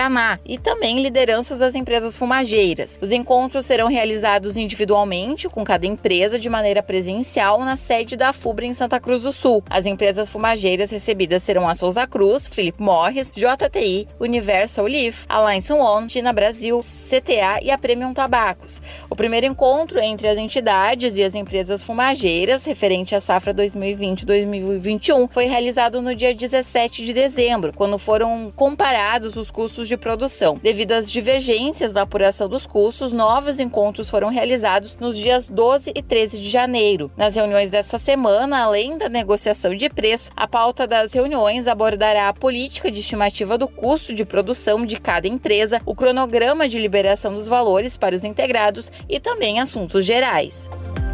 e 0.47 0.57
também 0.57 1.03
lideranças 1.03 1.59
das 1.59 1.75
empresas 1.75 2.17
fumageiras. 2.17 2.99
Os 3.03 3.13
encontros 3.13 3.67
serão 3.67 3.89
realizados 3.89 4.57
individualmente, 4.57 5.51
com 5.51 5.63
cada 5.63 5.87
empresa 5.87 6.39
de 6.39 6.49
maneira 6.49 6.83
presencial 6.83 7.61
na 7.61 7.77
sede 7.77 8.17
da 8.17 8.33
FUBRA 8.33 8.65
em 8.65 8.73
Santa 8.73 8.99
Cruz 8.99 9.23
do 9.23 9.33
Sul. 9.33 9.63
As 9.69 9.85
empresas 9.85 10.31
fumageiras 10.31 10.91
recebidas 10.91 11.43
serão 11.43 11.69
a 11.69 11.75
Souza 11.75 12.07
Cruz, 12.07 12.49
Philip 12.49 12.81
Morris, 12.81 13.31
JTI, 13.33 14.09
Universal 14.19 14.87
Leaf, 14.87 15.27
Alliance 15.29 15.71
One, 15.71 16.09
China 16.09 16.33
Brasil, 16.33 16.81
CTA 16.81 17.63
e 17.63 17.71
a 17.71 17.77
Premium 17.77 18.15
Tabacos. 18.15 18.81
O 19.11 19.15
primeiro 19.15 19.45
encontro 19.45 20.01
entre 20.01 20.27
as 20.27 20.39
entidades 20.39 21.19
e 21.19 21.23
as 21.23 21.35
empresas 21.35 21.83
fumageiras, 21.83 22.65
referente 22.65 23.15
à 23.15 23.21
safra 23.21 23.53
2020-2021, 23.53 25.29
foi 25.31 25.45
realizado 25.45 26.01
no 26.01 26.15
dia 26.15 26.35
17 26.35 27.05
de 27.05 27.13
dezembro, 27.13 27.75
quando 27.75 27.99
foram 27.99 28.51
comparados 28.57 29.37
os 29.37 29.51
custos 29.51 29.82
de 29.89 29.97
produção. 29.97 30.59
Devido 30.63 30.93
às 30.93 31.11
divergências 31.11 31.93
da 31.93 32.03
apuração 32.03 32.49
dos 32.49 32.67
custos, 32.67 33.13
novos 33.13 33.59
encontros 33.59 34.09
foram 34.09 34.29
realizados 34.29 34.97
nos 34.97 35.17
dias 35.17 35.47
12 35.47 35.93
e 35.95 36.03
13 36.03 36.41
de 36.41 36.49
janeiro. 36.49 37.11
Nas 37.17 37.37
reuniões 37.37 37.71
dessa 37.71 37.99
semana, 37.99 38.63
além 38.63 38.99
da 38.99 39.09
negociação 39.09 39.75
de 39.75 39.89
preço, 39.89 40.31
a 40.37 40.47
pauta 40.47 40.87
das 40.87 41.13
reuniões 41.13 41.67
abordará 41.67 42.29
a 42.29 42.35
política 42.35 42.91
de 42.91 43.01
estimativa 43.01 43.59
do 43.59 43.69
custo 43.69 44.15
de 44.15 44.25
produção 44.25 44.85
de 44.87 45.01
cada 45.01 45.29
empresa, 45.29 45.81
o 45.85 45.95
cronograma 45.95 46.69
de 46.69 46.79
liberação 46.79 47.35
dos 47.35 47.49
valores 47.49 47.97
para 47.97 48.15
os 48.15 48.25
integrados 48.25 48.91
e 49.09 49.19
também 49.19 49.61
assuntos 49.61 50.05
gerais. 50.05 50.71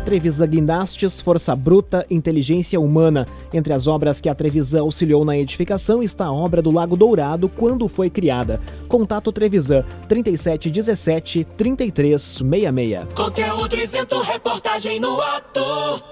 Trevisa 0.09 0.47
Guindastes, 0.47 1.21
Força 1.21 1.55
Bruta, 1.55 2.07
Inteligência 2.09 2.81
Humana. 2.81 3.27
Entre 3.53 3.75
as 3.75 3.87
obras 3.87 4.23
que 4.23 4.29
a 4.31 4.35
Trevisan 4.35 4.81
auxiliou 4.81 5.23
na 5.23 5.37
edificação 5.37 6.03
está 6.03 6.25
a 6.25 6.33
obra 6.33 6.63
do 6.63 6.71
Lago 6.71 6.97
Dourado, 6.97 7.47
quando 7.47 7.87
foi 7.89 8.09
criada. 8.09 8.59
Contato 8.89 9.31
Trevisan 9.31 9.85
3717 10.09 11.45
3366. 11.45 13.13
Conteúdo 13.15 13.77
isento, 13.77 14.19
reportagem 14.23 14.99
no 14.99 15.21
ato. 15.21 15.61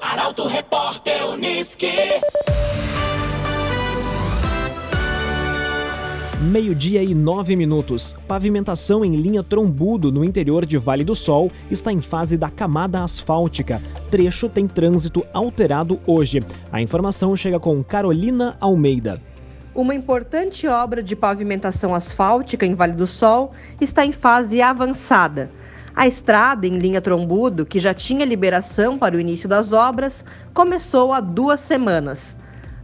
Arauto 0.03 0.47
Repórter 0.47 1.31
Uniski. 1.31 1.87
Meio-dia 6.47 7.03
e 7.03 7.13
nove 7.13 7.57
minutos. 7.57 8.15
Pavimentação 8.29 9.05
em 9.05 9.17
linha 9.17 9.43
trombudo 9.43 10.13
no 10.13 10.25
interior 10.25 10.65
de 10.65 10.79
Vale 10.79 11.03
do 11.03 11.13
Sol 11.13 11.51
está 11.69 11.91
em 11.91 12.01
fase 12.01 12.37
da 12.37 12.49
camada 12.49 13.03
asfáltica. 13.03 13.83
Trecho 14.13 14.49
tem 14.49 14.69
trânsito 14.69 15.27
alterado 15.33 15.99
hoje. 16.07 16.41
A 16.71 16.81
informação 16.81 17.35
chega 17.35 17.59
com 17.59 17.83
Carolina 17.83 18.57
Almeida. 18.61 19.21
Uma 19.75 19.93
importante 19.93 20.69
obra 20.69 21.03
de 21.03 21.17
pavimentação 21.17 21.93
asfáltica 21.93 22.65
em 22.65 22.77
Vale 22.77 22.93
do 22.93 23.09
Sol 23.09 23.51
está 23.81 24.07
em 24.07 24.13
fase 24.13 24.63
avançada. 24.63 25.51
A 25.97 26.07
estrada 26.07 26.65
em 26.65 26.79
linha 26.79 27.01
trombudo, 27.01 27.67
que 27.67 27.81
já 27.81 27.93
tinha 27.93 28.25
liberação 28.25 28.97
para 28.97 29.17
o 29.17 29.21
início 29.21 29.49
das 29.49 29.73
obras, 29.73 30.25
começou 30.55 31.13
há 31.13 31.19
duas 31.19 31.59
semanas. 31.59 32.37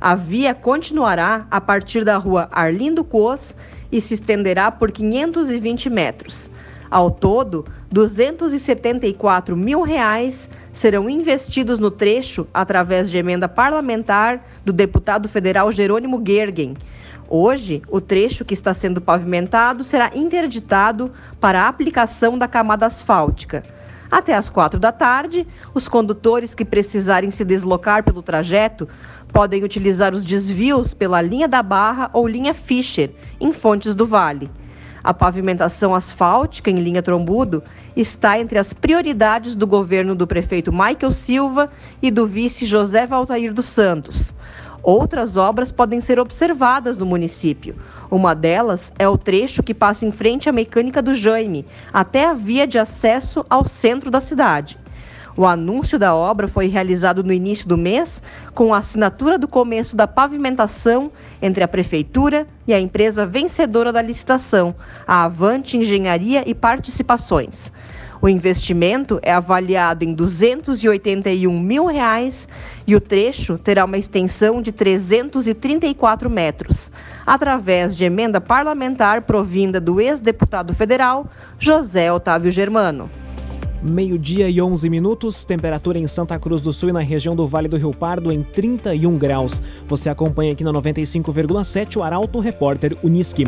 A 0.04 0.16
via 0.16 0.52
continuará 0.52 1.46
a 1.48 1.60
partir 1.60 2.04
da 2.04 2.16
rua 2.16 2.48
Arlindo 2.50 3.04
Coas 3.04 3.56
e 3.92 4.00
se 4.00 4.14
estenderá 4.14 4.68
por 4.68 4.90
520 4.90 5.88
metros. 5.88 6.50
Ao 6.90 7.08
todo, 7.08 7.64
274 7.88 9.56
mil 9.56 9.82
reais 9.82 10.50
serão 10.72 11.08
investidos 11.08 11.78
no 11.78 11.88
trecho 11.88 12.48
através 12.52 13.12
de 13.12 13.16
emenda 13.16 13.48
parlamentar 13.48 14.44
do 14.64 14.72
deputado 14.72 15.28
federal 15.28 15.70
Jerônimo 15.70 16.20
Gergen. 16.26 16.76
Hoje, 17.28 17.80
o 17.88 18.00
trecho 18.00 18.44
que 18.44 18.54
está 18.54 18.74
sendo 18.74 19.00
pavimentado 19.00 19.84
será 19.84 20.10
interditado 20.16 21.12
para 21.40 21.62
a 21.62 21.68
aplicação 21.68 22.36
da 22.36 22.48
camada 22.48 22.86
asfáltica. 22.86 23.62
Até 24.12 24.34
às 24.34 24.50
quatro 24.50 24.78
da 24.78 24.92
tarde, 24.92 25.46
os 25.72 25.88
condutores 25.88 26.54
que 26.54 26.66
precisarem 26.66 27.30
se 27.30 27.46
deslocar 27.46 28.04
pelo 28.04 28.20
trajeto 28.20 28.86
podem 29.32 29.64
utilizar 29.64 30.14
os 30.14 30.24
desvios 30.24 30.92
pela 30.92 31.22
linha 31.22 31.48
da 31.48 31.62
Barra 31.62 32.10
ou 32.12 32.28
linha 32.28 32.52
Fischer, 32.52 33.10
em 33.40 33.52
Fontes 33.52 33.94
do 33.94 34.06
Vale. 34.06 34.50
A 35.02 35.12
pavimentação 35.12 35.94
asfáltica 35.94 36.70
em 36.70 36.80
linha 36.80 37.02
trombudo 37.02 37.62
está 37.96 38.38
entre 38.38 38.58
as 38.58 38.72
prioridades 38.72 39.56
do 39.56 39.66
governo 39.66 40.14
do 40.14 40.26
prefeito 40.26 40.70
Michael 40.70 41.12
Silva 41.12 41.70
e 42.00 42.10
do 42.10 42.26
vice 42.26 42.66
José 42.66 43.04
Valtair 43.04 43.52
dos 43.52 43.66
Santos. 43.66 44.32
Outras 44.82 45.36
obras 45.36 45.72
podem 45.72 46.00
ser 46.00 46.18
observadas 46.18 46.98
no 46.98 47.06
município. 47.06 47.74
Uma 48.10 48.34
delas 48.34 48.92
é 48.98 49.08
o 49.08 49.16
trecho 49.16 49.62
que 49.62 49.72
passa 49.72 50.04
em 50.04 50.12
frente 50.12 50.48
à 50.48 50.52
mecânica 50.52 51.00
do 51.00 51.14
Jaime, 51.14 51.64
até 51.92 52.26
a 52.26 52.34
via 52.34 52.66
de 52.66 52.78
acesso 52.78 53.44
ao 53.48 53.66
centro 53.66 54.10
da 54.10 54.20
cidade. 54.20 54.81
O 55.34 55.46
anúncio 55.46 55.98
da 55.98 56.14
obra 56.14 56.46
foi 56.46 56.66
realizado 56.66 57.24
no 57.24 57.32
início 57.32 57.66
do 57.66 57.78
mês, 57.78 58.22
com 58.54 58.74
a 58.74 58.78
assinatura 58.78 59.38
do 59.38 59.48
começo 59.48 59.96
da 59.96 60.06
pavimentação 60.06 61.10
entre 61.40 61.64
a 61.64 61.68
Prefeitura 61.68 62.46
e 62.66 62.74
a 62.74 62.80
empresa 62.80 63.24
vencedora 63.24 63.90
da 63.90 64.02
licitação, 64.02 64.74
a 65.06 65.24
Avante 65.24 65.78
Engenharia 65.78 66.42
e 66.46 66.54
Participações. 66.54 67.72
O 68.20 68.28
investimento 68.28 69.18
é 69.22 69.32
avaliado 69.32 70.04
em 70.04 70.14
281 70.14 71.58
mil 71.58 71.86
reais 71.86 72.46
e 72.86 72.94
o 72.94 73.00
trecho 73.00 73.58
terá 73.58 73.84
uma 73.84 73.98
extensão 73.98 74.62
de 74.62 74.70
334 74.70 76.30
metros, 76.30 76.88
através 77.26 77.96
de 77.96 78.04
emenda 78.04 78.40
parlamentar 78.40 79.22
provinda 79.22 79.80
do 79.80 80.00
ex-deputado 80.00 80.72
federal 80.74 81.26
José 81.58 82.12
Otávio 82.12 82.52
Germano. 82.52 83.10
Meio-dia 83.82 84.48
e 84.48 84.62
11 84.62 84.88
minutos, 84.88 85.44
temperatura 85.44 85.98
em 85.98 86.06
Santa 86.06 86.38
Cruz 86.38 86.60
do 86.60 86.72
Sul 86.72 86.90
e 86.90 86.92
na 86.92 87.00
região 87.00 87.34
do 87.34 87.48
Vale 87.48 87.66
do 87.66 87.76
Rio 87.76 87.92
Pardo 87.92 88.30
em 88.30 88.40
31 88.40 89.18
graus. 89.18 89.60
Você 89.88 90.08
acompanha 90.08 90.52
aqui 90.52 90.62
na 90.62 90.72
95,7 90.72 91.96
o 91.96 92.02
Arauto 92.04 92.38
Repórter 92.38 92.96
Uniski. 93.02 93.44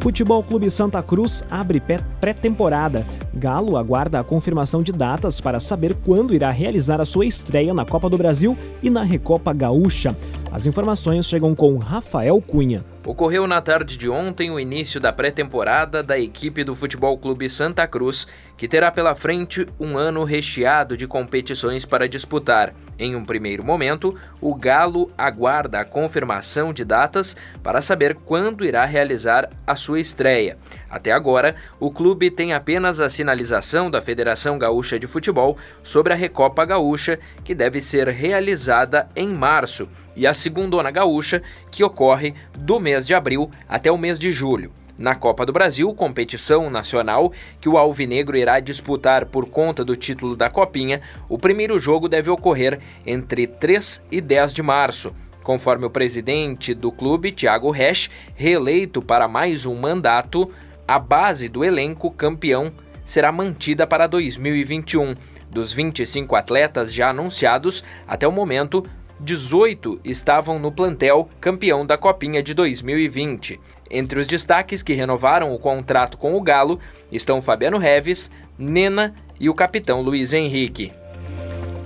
Futebol 0.00 0.42
Clube 0.42 0.68
Santa 0.68 1.02
Cruz 1.02 1.42
abre 1.50 1.82
pré-temporada. 2.20 3.06
Galo 3.32 3.78
aguarda 3.78 4.20
a 4.20 4.24
confirmação 4.24 4.82
de 4.82 4.92
datas 4.92 5.40
para 5.40 5.58
saber 5.58 5.94
quando 6.04 6.34
irá 6.34 6.50
realizar 6.50 7.00
a 7.00 7.06
sua 7.06 7.24
estreia 7.24 7.72
na 7.72 7.86
Copa 7.86 8.10
do 8.10 8.18
Brasil 8.18 8.58
e 8.82 8.90
na 8.90 9.02
Recopa 9.02 9.54
Gaúcha. 9.54 10.14
As 10.52 10.66
informações 10.66 11.24
chegam 11.24 11.54
com 11.54 11.78
Rafael 11.78 12.38
Cunha. 12.42 12.84
Ocorreu 13.06 13.46
na 13.46 13.60
tarde 13.60 13.98
de 13.98 14.08
ontem 14.08 14.50
o 14.50 14.58
início 14.58 14.98
da 14.98 15.12
pré-temporada 15.12 16.02
da 16.02 16.18
equipe 16.18 16.64
do 16.64 16.74
Futebol 16.74 17.18
Clube 17.18 17.50
Santa 17.50 17.86
Cruz, 17.86 18.26
que 18.56 18.66
terá 18.66 18.90
pela 18.90 19.14
frente 19.14 19.66
um 19.78 19.98
ano 19.98 20.24
recheado 20.24 20.96
de 20.96 21.06
competições 21.06 21.84
para 21.84 22.08
disputar. 22.08 22.72
Em 22.98 23.14
um 23.14 23.22
primeiro 23.22 23.62
momento, 23.62 24.18
o 24.40 24.54
Galo 24.54 25.10
aguarda 25.18 25.80
a 25.80 25.84
confirmação 25.84 26.72
de 26.72 26.82
datas 26.82 27.36
para 27.62 27.82
saber 27.82 28.14
quando 28.14 28.64
irá 28.64 28.86
realizar 28.86 29.50
a 29.66 29.76
sua 29.76 30.00
estreia. 30.00 30.56
Até 30.88 31.12
agora, 31.12 31.56
o 31.78 31.90
clube 31.90 32.30
tem 32.30 32.54
apenas 32.54 33.00
a 33.00 33.10
sinalização 33.10 33.90
da 33.90 34.00
Federação 34.00 34.58
Gaúcha 34.58 34.98
de 34.98 35.06
Futebol 35.06 35.58
sobre 35.82 36.14
a 36.14 36.16
Recopa 36.16 36.64
Gaúcha, 36.64 37.18
que 37.42 37.54
deve 37.54 37.82
ser 37.82 38.08
realizada 38.08 39.10
em 39.14 39.28
março, 39.28 39.88
e 40.16 40.26
a 40.26 40.32
Segundona 40.32 40.90
Gaúcha, 40.90 41.42
que 41.74 41.84
ocorre 41.84 42.34
do 42.56 42.78
mês 42.78 43.06
de 43.06 43.14
abril 43.14 43.50
até 43.68 43.90
o 43.90 43.98
mês 43.98 44.18
de 44.18 44.30
julho. 44.30 44.72
Na 44.96 45.16
Copa 45.16 45.44
do 45.44 45.52
Brasil, 45.52 45.92
competição 45.92 46.70
nacional 46.70 47.32
que 47.60 47.68
o 47.68 47.76
Alvinegro 47.76 48.36
irá 48.36 48.60
disputar 48.60 49.26
por 49.26 49.50
conta 49.50 49.84
do 49.84 49.96
título 49.96 50.36
da 50.36 50.48
Copinha, 50.48 51.00
o 51.28 51.36
primeiro 51.36 51.80
jogo 51.80 52.08
deve 52.08 52.30
ocorrer 52.30 52.78
entre 53.04 53.46
3 53.48 54.04
e 54.10 54.20
10 54.20 54.54
de 54.54 54.62
março. 54.62 55.12
Conforme 55.42 55.84
o 55.84 55.90
presidente 55.90 56.72
do 56.72 56.92
clube, 56.92 57.32
Thiago 57.32 57.70
Resch, 57.70 58.08
reeleito 58.36 59.02
para 59.02 59.26
mais 59.26 59.66
um 59.66 59.74
mandato, 59.74 60.50
a 60.86 60.98
base 60.98 61.48
do 61.48 61.64
elenco 61.64 62.10
campeão 62.10 62.72
será 63.04 63.32
mantida 63.32 63.86
para 63.86 64.06
2021. 64.06 65.14
Dos 65.50 65.72
25 65.72 66.34
atletas 66.36 66.92
já 66.92 67.10
anunciados, 67.10 67.84
até 68.06 68.26
o 68.26 68.32
momento, 68.32 68.86
18 69.20 70.00
estavam 70.04 70.58
no 70.58 70.72
plantel 70.72 71.28
campeão 71.40 71.86
da 71.86 71.96
Copinha 71.96 72.42
de 72.42 72.52
2020. 72.54 73.60
Entre 73.90 74.18
os 74.18 74.26
destaques 74.26 74.82
que 74.82 74.92
renovaram 74.92 75.54
o 75.54 75.58
contrato 75.58 76.18
com 76.18 76.36
o 76.36 76.40
Galo 76.40 76.80
estão 77.12 77.40
Fabiano 77.40 77.78
Reves, 77.78 78.30
Nena 78.58 79.14
e 79.38 79.48
o 79.48 79.54
capitão 79.54 80.02
Luiz 80.02 80.32
Henrique. 80.32 80.92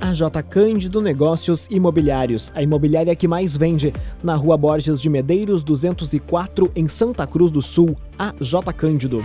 A 0.01 0.15
J 0.15 0.43
Cândido 0.45 1.03
Negócios 1.03 1.67
Imobiliários, 1.71 2.53
a 2.55 2.63
imobiliária 2.63 3.17
que 3.17 3.27
mais 3.27 3.57
vende, 3.57 3.93
na 4.23 4.35
Rua 4.37 4.57
Borges 4.57 5.01
de 5.01 5.11
Medeiros 5.11 5.65
204, 5.65 6.71
em 6.75 6.87
Santa 6.87 7.27
Cruz 7.27 7.51
do 7.51 7.61
Sul. 7.61 7.97
A 8.17 8.33
J 8.41 8.73
Cândido. 8.73 9.25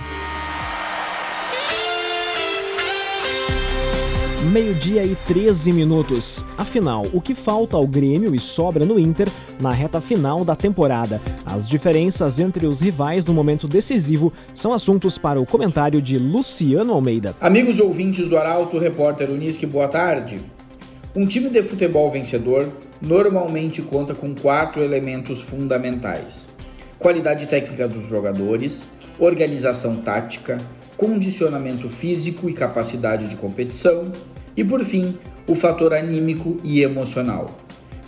Meio-dia 4.52 5.06
e 5.06 5.16
13 5.16 5.72
minutos. 5.72 6.46
Afinal, 6.58 7.06
o 7.14 7.22
que 7.22 7.34
falta 7.34 7.78
ao 7.78 7.88
Grêmio 7.88 8.36
e 8.36 8.40
sobra 8.40 8.84
no 8.84 9.00
Inter 9.00 9.30
na 9.58 9.72
reta 9.72 10.02
final 10.02 10.44
da 10.44 10.54
temporada? 10.54 11.22
As 11.46 11.68
diferenças 11.68 12.40
entre 12.40 12.68
os 12.68 12.82
rivais 12.82 13.24
no 13.24 13.34
momento 13.34 13.70
decisivo 13.70 14.34
são 14.54 14.74
assuntos 14.74 15.18
para 15.18 15.40
o 15.40 15.46
comentário 15.46 16.02
de 16.02 16.18
Luciano 16.18 16.92
Almeida. 16.92 17.34
Amigos 17.40 17.80
ouvintes 17.80 18.28
do 18.28 18.38
Arauto, 18.38 18.78
repórter 18.78 19.32
Unisque, 19.32 19.66
boa 19.66 19.88
tarde. 19.88 20.42
Um 21.16 21.26
time 21.26 21.50
de 21.50 21.64
futebol 21.64 22.12
vencedor 22.12 22.70
normalmente 23.02 23.82
conta 23.82 24.14
com 24.14 24.36
quatro 24.36 24.84
elementos 24.84 25.40
fundamentais: 25.40 26.50
qualidade 27.00 27.48
técnica 27.48 27.88
dos 27.88 28.10
jogadores, 28.10 28.90
organização 29.18 29.96
tática, 29.98 30.60
condicionamento 30.98 31.90
físico 31.90 32.50
e 32.50 32.54
capacidade 32.54 33.28
de 33.28 33.36
competição, 33.36 34.12
e 34.56 34.64
por 34.64 34.84
fim, 34.84 35.18
o 35.48 35.56
fator 35.56 35.94
anímico 35.94 36.58
e 36.64 36.82
emocional. 36.82 37.60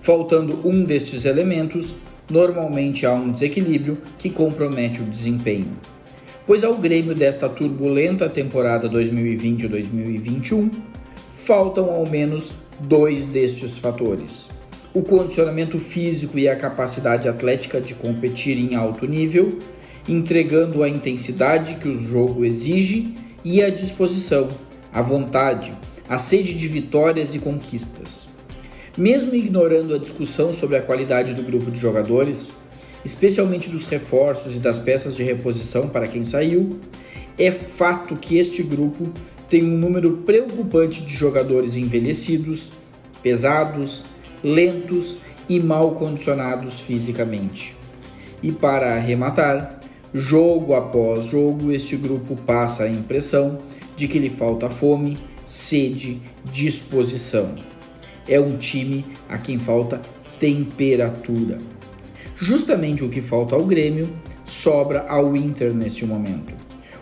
Faltando 0.02 0.60
um 0.68 0.84
destes 0.84 1.26
elementos, 1.26 1.96
normalmente 2.30 3.06
há 3.06 3.14
um 3.14 3.32
desequilíbrio 3.32 3.98
que 4.18 4.30
compromete 4.30 5.02
o 5.02 5.06
desempenho. 5.06 5.72
Pois 6.46 6.64
ao 6.64 6.76
Grêmio 6.76 7.16
desta 7.16 7.50
turbulenta 7.50 8.30
temporada 8.30 8.88
2020-2021, 8.90 10.70
faltam 11.34 11.92
ao 11.92 12.08
menos 12.08 12.52
dois 12.80 13.26
destes 13.26 13.80
fatores: 13.80 14.48
o 14.94 15.02
condicionamento 15.02 15.80
físico 15.80 16.38
e 16.38 16.48
a 16.48 16.56
capacidade 16.56 17.28
atlética 17.28 17.82
de 17.82 17.96
competir 17.96 18.58
em 18.58 18.76
alto 18.76 19.08
nível, 19.08 19.58
entregando 20.08 20.84
a 20.84 20.90
intensidade 20.90 21.76
que 21.76 21.88
o 21.88 21.98
jogo 21.98 22.46
exige 22.46 23.16
e 23.44 23.64
a 23.64 23.70
disposição, 23.70 24.48
a 24.94 25.02
vontade, 25.02 25.74
a 26.08 26.18
sede 26.18 26.54
de 26.54 26.68
vitórias 26.68 27.34
e 27.34 27.40
conquistas. 27.40 28.28
Mesmo 28.98 29.36
ignorando 29.36 29.94
a 29.96 29.98
discussão 29.98 30.54
sobre 30.54 30.78
a 30.78 30.82
qualidade 30.82 31.34
do 31.34 31.44
grupo 31.44 31.70
de 31.70 31.80
jogadores, 31.80 32.50
especialmente 33.04 33.70
dos 33.70 33.86
reforços 33.88 34.56
e 34.56 34.60
das 34.60 34.80
peças 34.80 35.16
de 35.16 35.24
reposição 35.24 35.90
para 35.90 36.08
quem 36.08 36.24
saiu, 36.24 36.80
é 37.38 37.52
fato 37.52 38.16
que 38.16 38.38
este 38.38 38.64
grupo 38.64 39.12
tem 39.50 39.64
um 39.64 39.78
número 39.78 40.18
preocupante 40.26 41.02
de 41.02 41.14
jogadores 41.14 41.76
envelhecidos, 41.76 42.72
pesados, 43.22 44.06
lentos 44.44 45.18
e 45.50 45.60
mal 45.60 45.92
condicionados 45.92 46.80
fisicamente. 46.80 47.76
E 48.42 48.52
para 48.52 48.96
arrematar, 48.96 49.80
jogo 50.14 50.74
após 50.74 51.26
jogo, 51.26 51.72
este 51.72 51.98
grupo 51.98 52.36
passa 52.36 52.84
a 52.84 52.90
impressão 52.90 53.58
de 53.96 54.08
que 54.08 54.20
lhe 54.20 54.30
falta 54.30 54.70
fome, 54.70 55.18
sede, 55.46 56.20
disposição. 56.44 57.56
É 58.28 58.40
um 58.40 58.58
time 58.58 59.06
a 59.30 59.38
quem 59.38 59.60
falta 59.60 60.02
temperatura. 60.40 61.58
Justamente 62.36 63.04
o 63.04 63.10
que 63.10 63.22
falta 63.22 63.56
ao 63.56 63.66
Grêmio 63.66 64.10
sobra 64.46 65.06
ao 65.08 65.36
Inter 65.36 65.74
neste 65.74 66.06
momento 66.06 66.54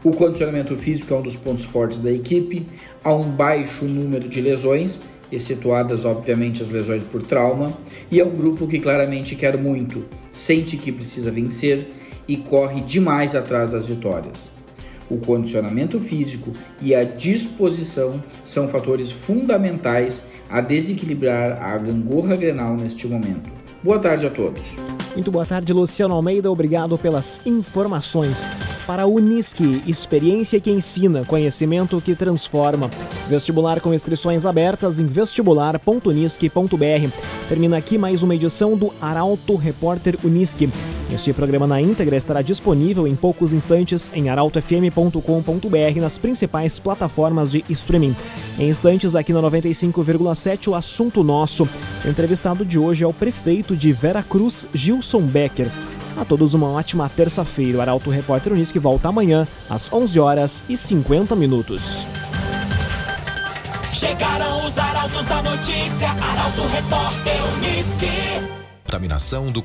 O 0.03 0.11
condicionamento 0.11 0.75
físico 0.75 1.13
é 1.13 1.17
um 1.17 1.21
dos 1.21 1.35
pontos 1.35 1.65
fortes 1.65 1.99
da 1.99 2.11
equipe, 2.11 2.65
há 3.03 3.13
um 3.13 3.29
baixo 3.29 3.85
número 3.85 4.27
de 4.27 4.41
lesões, 4.41 4.99
excetuadas 5.31 6.05
obviamente 6.05 6.61
as 6.61 6.69
lesões 6.69 7.03
por 7.03 7.21
trauma, 7.21 7.77
e 8.11 8.19
é 8.19 8.25
um 8.25 8.35
grupo 8.35 8.67
que 8.67 8.79
claramente 8.79 9.35
quer 9.35 9.57
muito, 9.57 10.05
sente 10.31 10.77
que 10.77 10.91
precisa 10.91 11.31
vencer 11.31 11.87
e 12.27 12.37
corre 12.37 12.81
demais 12.81 13.33
atrás 13.33 13.71
das 13.71 13.87
vitórias. 13.87 14.52
O 15.13 15.19
condicionamento 15.19 15.99
físico 15.99 16.53
e 16.81 16.95
a 16.95 17.03
disposição 17.03 18.23
são 18.43 18.67
fatores 18.67 19.11
fundamentais 19.11 20.23
a 20.49 20.59
desequilibrar 20.59 21.61
a 21.61 21.77
gangorra 21.77 22.35
grenal 22.35 22.75
neste 22.75 23.07
momento. 23.07 23.51
Boa 23.83 23.99
tarde 23.99 24.25
a 24.25 24.31
todos. 24.31 24.75
Muito 25.13 25.29
boa 25.29 25.45
tarde, 25.45 25.71
Luciano 25.71 26.15
Almeida. 26.15 26.51
Obrigado 26.51 26.97
pelas 26.97 27.45
informações. 27.45 28.49
Para 28.87 29.03
a 29.03 29.05
Unisque, 29.05 29.83
experiência 29.85 30.59
que 30.59 30.71
ensina, 30.71 31.23
conhecimento 31.25 32.01
que 32.01 32.15
transforma. 32.15 32.89
Vestibular 33.29 33.81
com 33.81 33.93
inscrições 33.93 34.47
abertas 34.47 34.99
em 34.99 35.05
vestibular.unisque.br. 35.05 37.47
Termina 37.47 37.77
aqui 37.77 37.99
mais 37.99 38.23
uma 38.23 38.33
edição 38.33 38.75
do 38.75 38.91
Arauto 38.99 39.55
Repórter 39.55 40.17
Unisque. 40.23 40.71
Este 41.11 41.33
programa 41.33 41.67
na 41.67 41.81
íntegra 41.81 42.15
estará 42.15 42.41
disponível 42.41 43.07
em 43.07 43.15
poucos 43.15 43.53
instantes 43.53 44.11
em 44.13 44.29
arautofm.com.br 44.29 45.99
nas 45.99 46.17
principais 46.17 46.79
plataformas 46.79 47.51
de 47.51 47.63
streaming. 47.69 48.15
Em 48.57 48.69
instantes, 48.69 49.15
aqui 49.15 49.33
na 49.33 49.41
95,7, 49.41 50.69
o 50.69 50.75
assunto 50.75 51.23
nosso. 51.23 51.67
O 52.03 52.07
entrevistado 52.07 52.65
de 52.65 52.79
hoje 52.79 53.03
é 53.03 53.07
o 53.07 53.13
prefeito 53.13 53.75
de 53.75 53.91
Veracruz, 53.91 54.67
Gilson 54.73 55.21
Becker. 55.21 55.69
A 56.17 56.23
todos 56.23 56.53
uma 56.53 56.69
ótima 56.69 57.09
terça-feira. 57.09 57.77
O 57.77 57.81
Arauto 57.81 58.09
Repórter 58.09 58.53
Unisque 58.53 58.79
volta 58.79 59.09
amanhã 59.09 59.47
às 59.69 59.91
11 59.91 60.19
horas 60.19 60.65
e 60.69 60.77
50 60.77 61.35
minutos. 61.35 62.05
Chegaram 63.91 64.65
os 64.65 64.77
arautos 64.77 65.25
da 65.25 65.41
notícia, 65.41 66.09
Arauto 66.09 66.61
Repórter 66.67 67.37
Unisque. 67.55 68.53
Contaminação 68.83 69.51
do 69.51 69.61